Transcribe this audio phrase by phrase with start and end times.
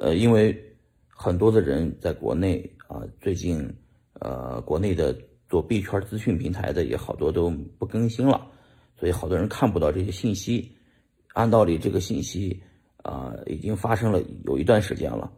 [0.00, 0.58] 呃，因为
[1.06, 3.70] 很多的人在国内啊，最近
[4.14, 5.14] 呃，国内的
[5.46, 8.50] 做币圈资讯平台的也好多都不更新了，
[8.96, 10.74] 所以好多人看不到这些信息。
[11.34, 12.62] 按道理，这个信息
[13.02, 15.30] 啊，已经发生了有一段时间了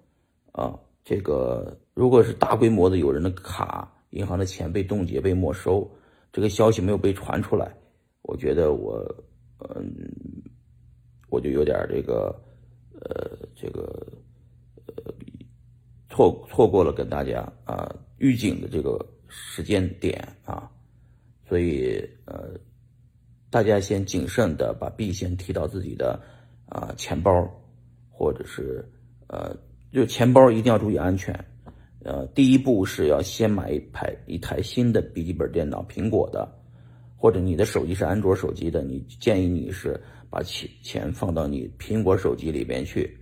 [0.53, 0.79] 啊。
[1.05, 5.91] 这个如果是大规模的有人的卡、银行的钱被冻结、被没收，
[6.33, 7.75] 这个消息没有被传出来，
[8.23, 9.05] 我觉得我
[9.59, 9.93] 嗯，
[11.31, 12.33] 我就有点这个
[13.01, 14.07] 呃，这个，
[16.13, 20.71] 错错过了跟大家啊预警的这个时间点啊，
[21.49, 22.51] 所以呃，
[23.51, 26.21] 大家先谨慎的把币先提到自己的
[26.67, 27.31] 啊钱包，
[28.09, 28.89] 或者是
[29.27, 29.57] 呃。
[29.93, 31.39] 就钱包一定要注意安全，
[32.03, 36.51] 呃，第一步是要先买一台一台新的笔记本电脑，苹果的，
[37.15, 43.15] 或者你的手机是安卓手机的，你建议你是把钱钱放到你苹果手机里边去，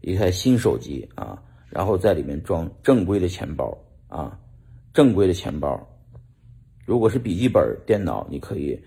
[0.00, 1.42] 一台新手机啊，
[1.76, 3.76] 然后在里面装正规的钱包
[4.08, 4.40] 啊，
[4.94, 5.78] 正规的钱包。
[6.86, 8.82] 如果是笔记本电脑，你可以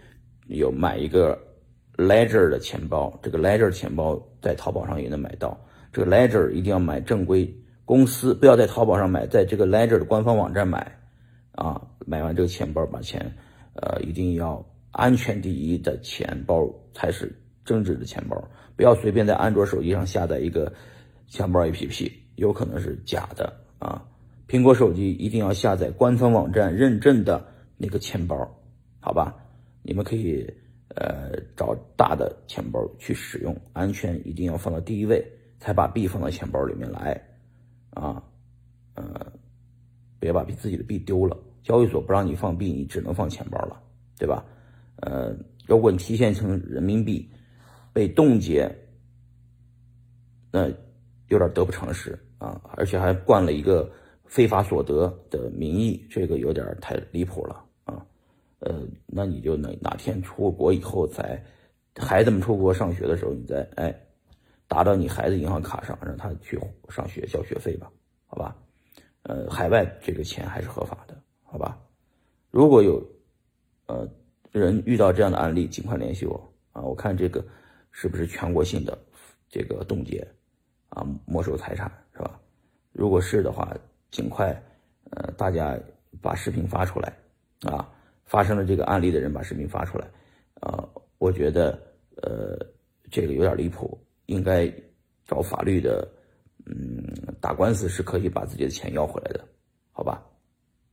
[0.48, 1.38] 有买一个
[1.98, 5.56] Ledger 的钱包，这个 Ledger 钱包在淘宝上也能买到。
[5.94, 10.92] 这个 Ledger 一定要买正规公司，不要在淘宝上买，在这个 Ledger 的官方网站买，
[11.52, 13.32] 啊，买完这个钱包，把钱，
[13.76, 17.32] 呃，一定要安全第一的钱包才是
[17.64, 18.44] 正直的钱包，
[18.76, 20.74] 不要随便在安卓手机上下载一个
[21.28, 24.04] 钱包 APP，有可能是假的啊。
[24.48, 27.46] 苹果手机一定要下载官方网站认证的
[27.78, 28.36] 那个钱包，
[29.00, 29.36] 好吧？
[29.84, 30.46] 你们可以
[30.96, 35.24] 呃找大的钱包去使用，安全一定要放到第一位。
[35.62, 37.22] 才把币放到钱包里面来，
[37.90, 38.24] 啊，
[38.94, 39.30] 呃，
[40.18, 41.38] 别把自己的币丢了。
[41.64, 43.78] 交易所不让你放币，你只能放钱包了，
[44.18, 44.46] 对吧？
[45.02, 45.36] 呃，
[45.68, 47.30] 如果你提现成人民币
[47.92, 48.74] 被冻结，
[50.50, 50.70] 那
[51.28, 53.88] 有点得不偿失啊，而且还冠了一个
[54.26, 58.04] 非法所得的名义，这个有点太离谱了啊。
[58.62, 61.40] 呃，那你就哪哪天出国以后，在
[61.96, 63.96] 孩子们出国上学的时候，你再哎。
[64.72, 66.56] 打到你孩子银行卡上，让他去
[66.90, 67.92] 上学交学费吧，
[68.28, 68.56] 好吧？
[69.24, 71.76] 呃，海外这个钱还是合法的，好吧？
[72.52, 73.04] 如果有
[73.88, 74.08] 呃
[74.52, 76.84] 人遇到这样的案例，尽快联系我啊！
[76.84, 77.44] 我看这个
[77.90, 78.96] 是不是全国性的
[79.50, 80.24] 这个冻结
[80.90, 82.39] 啊，没收财产是吧？
[83.00, 83.74] 如果是的话，
[84.12, 84.52] 尽快
[85.12, 85.80] 呃大家
[86.22, 87.18] 把视频发出来
[87.62, 87.90] 啊！
[88.26, 90.06] 发生了这个案例的人把视频发出来
[90.60, 90.84] 啊！
[91.18, 91.80] 我觉得
[92.18, 92.60] 呃
[93.10, 93.98] 这个有点离谱。
[94.26, 94.72] 应该
[95.26, 96.08] 找法律的，
[96.66, 97.02] 嗯，
[97.42, 99.44] 打官司是可以把自己的钱要回来的，
[99.92, 100.24] 好吧？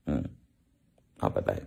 [0.06, 0.24] 嗯，
[1.18, 1.65] 好，拜拜。